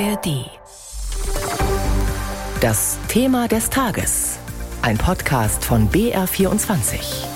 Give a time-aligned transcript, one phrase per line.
[0.00, 0.50] ARD.
[2.60, 4.38] Das Thema des Tages.
[4.82, 7.26] Ein Podcast von BR24.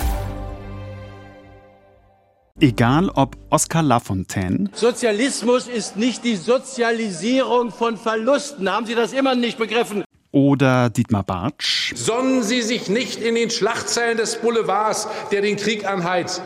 [2.59, 4.69] Egal ob Oskar Lafontaine.
[4.73, 8.69] Sozialismus ist nicht die Sozialisierung von Verlusten.
[8.69, 10.03] Haben Sie das immer nicht begriffen?
[10.31, 11.93] Oder Dietmar Bartsch.
[11.95, 16.41] Sonnen Sie sich nicht in den Schlachtzeilen des Boulevards, der den Krieg anheizt.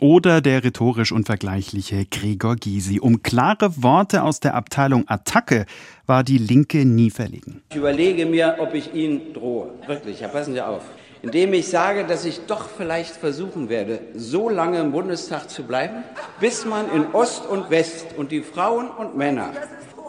[0.00, 3.00] Oder der rhetorisch unvergleichliche Gregor Gysi.
[3.00, 5.66] Um klare Worte aus der Abteilung Attacke
[6.06, 7.60] war die Linke nie verlegen.
[7.68, 9.68] Ich überlege mir, ob ich Ihnen drohe.
[9.86, 10.80] Wirklich, ja, passen Sie auf.
[11.20, 16.02] Indem ich sage, dass ich doch vielleicht versuchen werde, so lange im Bundestag zu bleiben,
[16.40, 19.52] bis man in Ost und West und die Frauen und Männer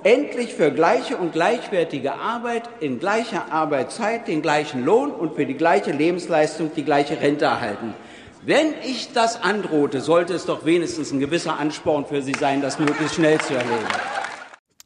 [0.04, 5.54] endlich für gleiche und gleichwertige Arbeit in gleicher Arbeitszeit den gleichen Lohn und für die
[5.54, 7.94] gleiche Lebensleistung die gleiche Rente erhalten.
[8.44, 12.80] Wenn ich das androhte, sollte es doch wenigstens ein gewisser Ansporn für Sie sein, das
[12.80, 13.86] möglichst schnell zu erledigen.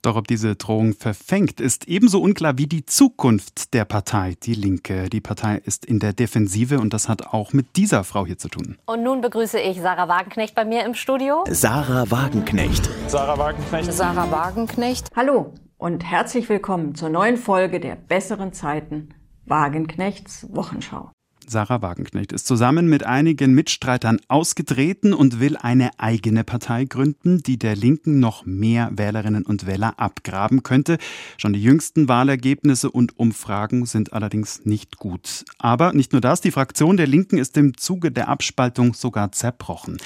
[0.01, 5.09] Doch ob diese Drohung verfängt, ist ebenso unklar wie die Zukunft der Partei, die Linke.
[5.09, 8.49] Die Partei ist in der Defensive und das hat auch mit dieser Frau hier zu
[8.49, 8.77] tun.
[8.87, 11.45] Und nun begrüße ich Sarah Wagenknecht bei mir im Studio.
[11.49, 12.89] Sarah Wagenknecht.
[13.07, 13.93] Sarah Wagenknecht.
[13.93, 15.07] Sarah Wagenknecht.
[15.15, 19.13] Hallo und herzlich willkommen zur neuen Folge der besseren Zeiten
[19.45, 21.14] Wagenknechts Wochenschau.
[21.47, 27.57] Sarah Wagenknecht ist zusammen mit einigen Mitstreitern ausgetreten und will eine eigene Partei gründen, die
[27.57, 30.97] der Linken noch mehr Wählerinnen und Wähler abgraben könnte.
[31.37, 35.45] Schon die jüngsten Wahlergebnisse und Umfragen sind allerdings nicht gut.
[35.57, 39.97] Aber nicht nur das, die Fraktion der Linken ist im Zuge der Abspaltung sogar zerbrochen.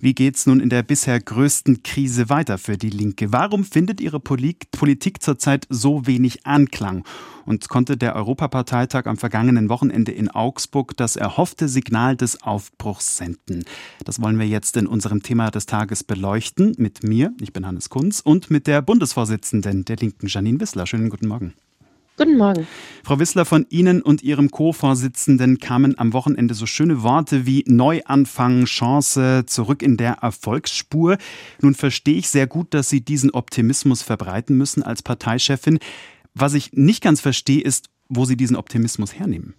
[0.00, 3.32] Wie geht's nun in der bisher größten Krise weiter für die Linke?
[3.32, 7.04] Warum findet ihre Politik zurzeit so wenig Anklang?
[7.46, 13.64] Und konnte der Europaparteitag am vergangenen Wochenende in Augsburg das erhoffte Signal des Aufbruchs senden?
[14.04, 16.74] Das wollen wir jetzt in unserem Thema des Tages beleuchten.
[16.76, 20.86] Mit mir, ich bin Hannes Kunz, und mit der Bundesvorsitzenden der Linken, Janine Wissler.
[20.86, 21.54] Schönen guten Morgen.
[22.18, 22.66] Guten Morgen.
[23.04, 28.64] Frau Wissler, von Ihnen und Ihrem Co-Vorsitzenden kamen am Wochenende so schöne Worte wie Neuanfang,
[28.64, 31.18] Chance, zurück in der Erfolgsspur.
[31.60, 35.78] Nun verstehe ich sehr gut, dass Sie diesen Optimismus verbreiten müssen als Parteichefin.
[36.32, 39.54] Was ich nicht ganz verstehe, ist, wo Sie diesen Optimismus hernehmen.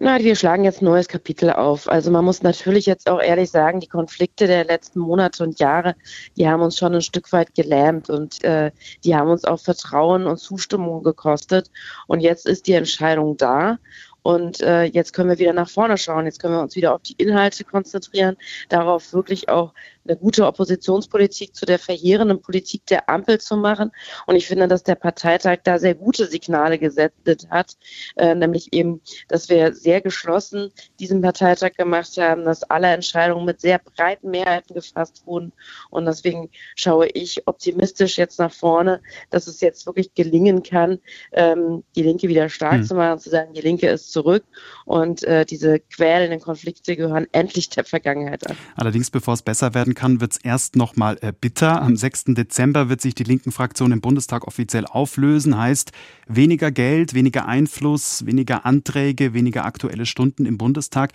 [0.00, 1.88] Na, wir schlagen jetzt ein neues Kapitel auf.
[1.88, 5.96] Also man muss natürlich jetzt auch ehrlich sagen, die Konflikte der letzten Monate und Jahre,
[6.36, 8.70] die haben uns schon ein Stück weit gelähmt und äh,
[9.02, 11.72] die haben uns auch Vertrauen und Zustimmung gekostet.
[12.06, 13.78] Und jetzt ist die Entscheidung da.
[14.28, 16.26] Und äh, jetzt können wir wieder nach vorne schauen.
[16.26, 18.36] Jetzt können wir uns wieder auf die Inhalte konzentrieren,
[18.68, 19.72] darauf wirklich auch
[20.06, 23.90] eine gute Oppositionspolitik zu der verheerenden Politik der Ampel zu machen.
[24.26, 27.76] Und ich finde, dass der Parteitag da sehr gute Signale gesetzt hat,
[28.16, 33.62] äh, nämlich eben, dass wir sehr geschlossen diesen Parteitag gemacht haben, dass alle Entscheidungen mit
[33.62, 35.52] sehr breiten Mehrheiten gefasst wurden.
[35.88, 39.00] Und deswegen schaue ich optimistisch jetzt nach vorne,
[39.30, 40.98] dass es jetzt wirklich gelingen kann,
[41.32, 42.84] ähm, die Linke wieder stark hm.
[42.84, 44.44] zu machen, zu sagen, die Linke ist zurück
[44.84, 48.56] und äh, diese quälenden Konflikte gehören endlich der Vergangenheit an.
[48.74, 51.80] Allerdings, bevor es besser werden kann, wird es erst noch mal äh, bitter.
[51.82, 52.24] Am 6.
[52.28, 55.56] Dezember wird sich die linken Fraktion im Bundestag offiziell auflösen.
[55.56, 55.92] Heißt
[56.26, 61.12] weniger Geld, weniger Einfluss, weniger Anträge, weniger aktuelle Stunden im Bundestag.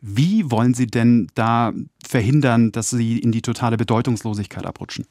[0.00, 1.72] Wie wollen Sie denn da
[2.06, 5.06] verhindern, dass Sie in die totale Bedeutungslosigkeit abrutschen?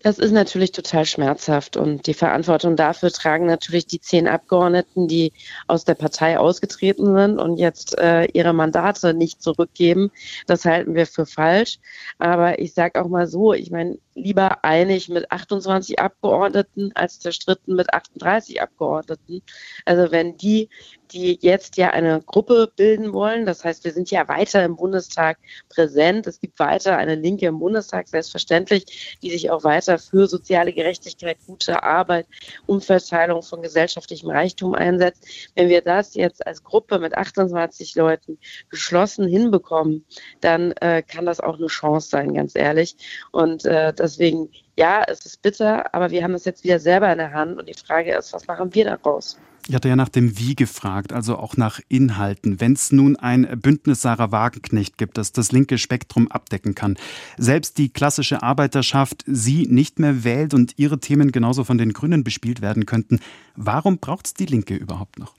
[0.00, 5.32] Das ist natürlich total schmerzhaft und die Verantwortung dafür tragen natürlich die zehn Abgeordneten, die
[5.66, 10.12] aus der Partei ausgetreten sind und jetzt äh, ihre Mandate nicht zurückgeben.
[10.46, 11.80] Das halten wir für falsch.
[12.18, 17.74] Aber ich sage auch mal so, ich meine, lieber einig mit 28 Abgeordneten als zerstritten
[17.74, 19.42] mit 38 Abgeordneten.
[19.84, 20.68] Also wenn die,
[21.12, 25.38] die jetzt ja eine Gruppe bilden wollen, das heißt, wir sind ja weiter im Bundestag
[25.68, 30.72] präsent, es gibt weiter eine Linke im Bundestag, selbstverständlich, die sich auch weiter für soziale
[30.72, 32.26] Gerechtigkeit, gute Arbeit,
[32.66, 35.26] Umverteilung von gesellschaftlichem Reichtum einsetzt.
[35.54, 38.38] Wenn wir das jetzt als Gruppe mit 28 Leuten
[38.70, 40.04] geschlossen hinbekommen,
[40.40, 42.96] dann äh, kann das auch eine Chance sein, ganz ehrlich.
[43.32, 47.12] Und äh, das Deswegen, ja, es ist bitter, aber wir haben es jetzt wieder selber
[47.12, 49.36] in der Hand und die Frage ist, was machen wir daraus?
[49.68, 52.58] Ich hatte ja nach dem Wie gefragt, also auch nach Inhalten.
[52.58, 56.96] Wenn es nun ein Bündnis Sarah Wagenknecht gibt, das das linke Spektrum abdecken kann,
[57.36, 62.24] selbst die klassische Arbeiterschaft sie nicht mehr wählt und ihre Themen genauso von den Grünen
[62.24, 63.20] bespielt werden könnten,
[63.56, 65.34] warum braucht es die Linke überhaupt noch?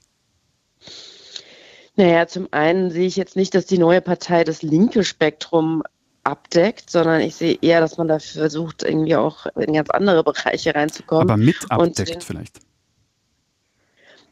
[1.96, 5.82] Naja, zum einen sehe ich jetzt nicht, dass die neue Partei das linke Spektrum
[6.30, 10.74] abdeckt, sondern ich sehe eher, dass man da versucht, irgendwie auch in ganz andere Bereiche
[10.74, 11.28] reinzukommen.
[11.28, 12.60] Aber mit abdeckt vielleicht.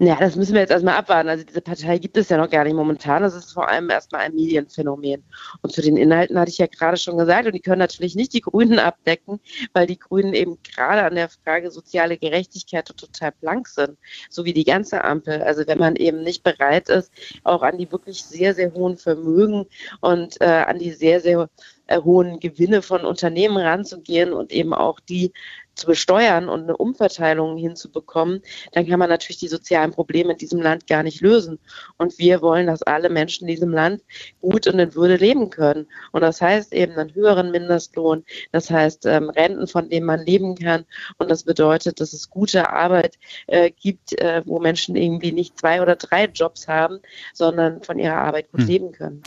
[0.00, 1.29] Ja, das müssen wir jetzt erstmal abwarten.
[1.29, 3.23] Also diese Partei gibt es ja noch gar nicht momentan.
[3.23, 5.25] Das ist vor allem erstmal ein Medienphänomen.
[5.61, 8.33] Und zu den Inhalten hatte ich ja gerade schon gesagt, und die können natürlich nicht
[8.33, 9.41] die Grünen abdecken,
[9.73, 13.99] weil die Grünen eben gerade an der Frage soziale Gerechtigkeit total blank sind,
[14.31, 15.43] so wie die ganze Ampel.
[15.43, 17.11] Also wenn man eben nicht bereit ist,
[17.43, 19.67] auch an die wirklich sehr, sehr hohen Vermögen
[20.00, 21.50] und äh, an die sehr, sehr
[21.89, 25.33] äh, hohen Gewinne von Unternehmen ranzugehen und eben auch die
[25.78, 28.42] zu besteuern und eine Umverteilung hinzubekommen,
[28.72, 31.58] dann kann man natürlich die sozialen Probleme in diesem Land gar nicht lösen.
[31.96, 34.02] Und wir wollen, dass alle Menschen in diesem Land
[34.40, 35.86] gut und in Würde leben können.
[36.12, 40.54] Und das heißt eben einen höheren Mindestlohn, das heißt ähm, Renten, von denen man leben
[40.56, 40.84] kann.
[41.19, 45.80] Und das bedeutet, dass es gute Arbeit äh, gibt, äh, wo Menschen irgendwie nicht zwei
[45.80, 47.00] oder drei Jobs haben,
[47.32, 48.69] sondern von ihrer Arbeit gut hm.
[48.69, 49.22] leben können.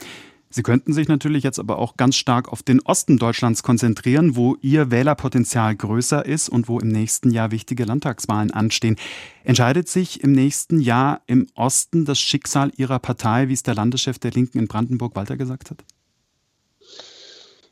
[0.54, 4.58] Sie könnten sich natürlich jetzt aber auch ganz stark auf den Osten Deutschlands konzentrieren, wo
[4.62, 8.98] Ihr Wählerpotenzial größer ist und wo im nächsten Jahr wichtige Landtagswahlen anstehen.
[9.46, 14.20] Entscheidet sich im nächsten Jahr im Osten das Schicksal Ihrer Partei, wie es der Landeschef
[14.20, 15.86] der Linken in Brandenburg Walter gesagt hat?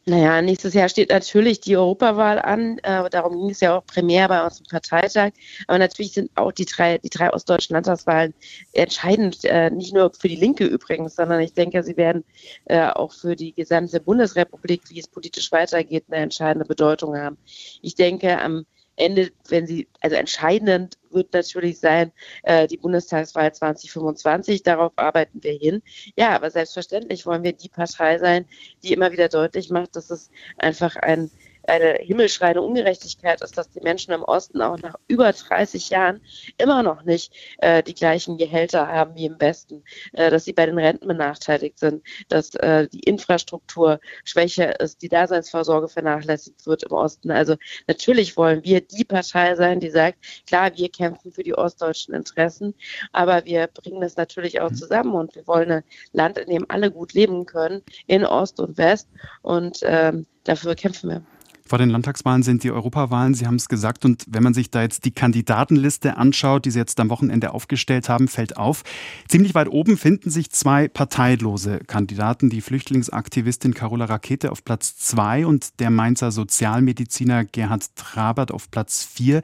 [0.09, 2.79] Naja, nächstes Jahr steht natürlich die Europawahl an.
[2.79, 5.33] Äh, darum ging es ja auch primär bei unserem Parteitag.
[5.67, 8.33] Aber natürlich sind auch die drei, die drei ostdeutschen Landtagswahlen
[8.73, 12.23] entscheidend, äh, nicht nur für die Linke übrigens, sondern ich denke, sie werden
[12.65, 17.37] äh, auch für die gesamte Bundesrepublik, wie es politisch weitergeht, eine entscheidende Bedeutung haben.
[17.83, 18.65] Ich denke, am
[18.99, 22.11] Ende, wenn sie, also entscheidend wird natürlich sein,
[22.43, 24.63] äh, die Bundestagswahl 2025.
[24.63, 25.81] Darauf arbeiten wir hin.
[26.15, 28.45] Ja, aber selbstverständlich wollen wir die Partei sein,
[28.83, 31.31] die immer wieder deutlich macht, dass es einfach ein
[31.69, 36.21] eine himmelschreiende Ungerechtigkeit ist, dass die Menschen im Osten auch nach über 30 Jahren
[36.57, 39.83] immer noch nicht äh, die gleichen Gehälter haben wie im Westen,
[40.13, 45.09] äh, dass sie bei den Renten benachteiligt sind, dass äh, die Infrastruktur schwächer ist, die
[45.09, 47.31] Daseinsvorsorge vernachlässigt wird im Osten.
[47.31, 47.55] Also
[47.87, 50.17] natürlich wollen wir die Partei sein, die sagt,
[50.47, 52.73] klar, wir kämpfen für die ostdeutschen Interessen,
[53.11, 54.75] aber wir bringen das natürlich auch mhm.
[54.75, 55.83] zusammen und wir wollen ein
[56.13, 59.07] Land, in dem alle gut leben können, in Ost und West
[59.41, 61.38] und ähm, dafür kämpfen wir.
[61.69, 64.03] Vor den Landtagswahlen sind die Europawahlen, Sie haben es gesagt.
[64.03, 68.09] Und wenn man sich da jetzt die Kandidatenliste anschaut, die Sie jetzt am Wochenende aufgestellt
[68.09, 68.81] haben, fällt auf.
[69.27, 72.49] Ziemlich weit oben finden sich zwei parteilose Kandidaten.
[72.49, 79.03] Die Flüchtlingsaktivistin Carola Rakete auf Platz zwei und der Mainzer Sozialmediziner Gerhard Trabert auf Platz
[79.03, 79.43] vier.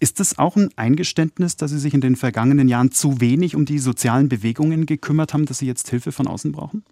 [0.00, 3.66] Ist es auch ein Eingeständnis, dass Sie sich in den vergangenen Jahren zu wenig um
[3.66, 6.82] die sozialen Bewegungen gekümmert haben, dass Sie jetzt Hilfe von außen brauchen?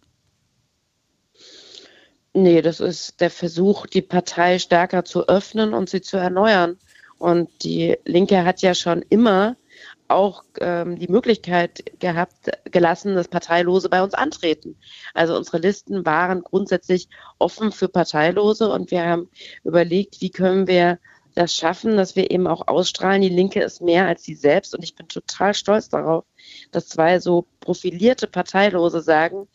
[2.38, 6.78] Nee, das ist der Versuch, die Partei stärker zu öffnen und sie zu erneuern.
[7.16, 9.56] Und die Linke hat ja schon immer
[10.06, 14.76] auch ähm, die Möglichkeit gehabt, gelassen, dass Parteilose bei uns antreten.
[15.14, 19.30] Also unsere Listen waren grundsätzlich offen für Parteilose und wir haben
[19.64, 20.98] überlegt, wie können wir
[21.34, 24.74] das schaffen, dass wir eben auch ausstrahlen, die Linke ist mehr als sie selbst.
[24.74, 26.26] Und ich bin total stolz darauf,
[26.70, 29.48] dass zwei so profilierte Parteilose sagen,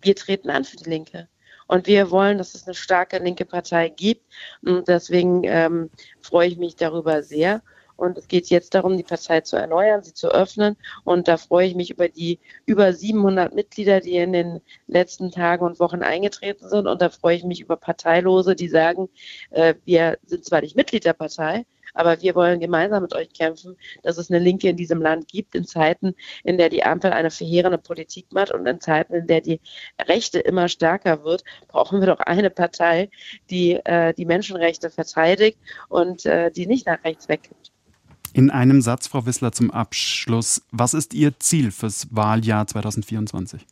[0.00, 1.28] wir treten an für die Linke.
[1.66, 4.24] Und wir wollen, dass es eine starke linke Partei gibt.
[4.64, 7.62] Und deswegen ähm, freue ich mich darüber sehr.
[8.02, 10.76] Und es geht jetzt darum, die Partei zu erneuern, sie zu öffnen.
[11.04, 15.64] Und da freue ich mich über die über 700 Mitglieder, die in den letzten Tagen
[15.64, 16.88] und Wochen eingetreten sind.
[16.88, 19.08] Und da freue ich mich über Parteilose, die sagen,
[19.50, 21.64] äh, wir sind zwar nicht Mitglied der Partei,
[21.94, 25.54] aber wir wollen gemeinsam mit euch kämpfen, dass es eine Linke in diesem Land gibt,
[25.54, 29.42] in Zeiten, in der die Ampel eine verheerende Politik macht und in Zeiten, in der
[29.42, 29.60] die
[30.08, 33.10] Rechte immer stärker wird, brauchen wir doch eine Partei,
[33.48, 37.61] die äh, die Menschenrechte verteidigt und äh, die nicht nach rechts wegkippt.
[38.34, 40.62] In einem Satz, Frau Wissler, zum Abschluss.
[40.70, 43.66] Was ist Ihr Ziel fürs Wahljahr 2024?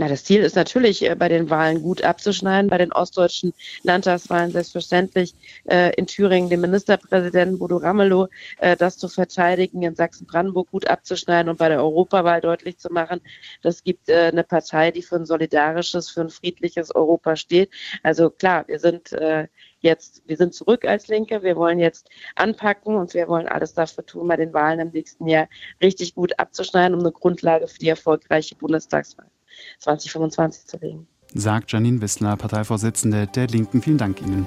[0.00, 3.52] Na, das Ziel ist natürlich, äh, bei den Wahlen gut abzuschneiden, bei den ostdeutschen
[3.82, 8.28] Landtagswahlen selbstverständlich äh, in Thüringen den Ministerpräsidenten Bodo Ramelow
[8.58, 13.20] äh, das zu verteidigen, in Sachsen-Brandenburg gut abzuschneiden und bei der Europawahl deutlich zu machen,
[13.62, 17.70] das gibt äh, eine Partei, die für ein solidarisches, für ein friedliches Europa steht.
[18.04, 19.48] Also klar, wir sind äh,
[19.80, 24.04] jetzt, wir sind zurück als Linke, wir wollen jetzt anpacken und wir wollen alles dafür
[24.04, 25.48] tun, bei den Wahlen im nächsten Jahr
[25.82, 29.30] richtig gut abzuschneiden, um eine Grundlage für die erfolgreiche Bundestagswahl
[29.78, 31.08] 2025 zu legen.
[31.34, 33.82] Sagt Janine Wissler, Parteivorsitzende der Linken.
[33.82, 34.46] Vielen Dank Ihnen.